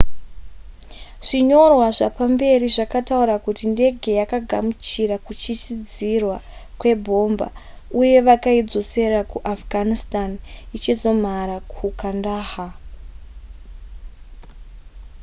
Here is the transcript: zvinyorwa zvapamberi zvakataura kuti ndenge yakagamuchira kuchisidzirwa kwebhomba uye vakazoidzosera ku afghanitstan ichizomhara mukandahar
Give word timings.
zvinyorwa 1.27 1.87
zvapamberi 1.97 2.67
zvakataura 2.75 3.35
kuti 3.45 3.63
ndenge 3.73 4.11
yakagamuchira 4.19 5.15
kuchisidzirwa 5.27 6.37
kwebhomba 6.79 7.47
uye 7.99 8.17
vakazoidzosera 8.27 9.19
ku 9.31 9.37
afghanitstan 9.53 10.31
ichizomhara 10.77 11.55
mukandahar 11.77 12.71